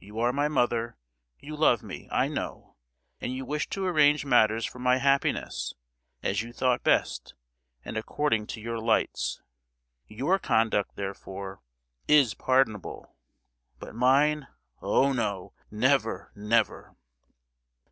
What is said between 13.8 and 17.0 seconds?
mine! oh, no! never, never!"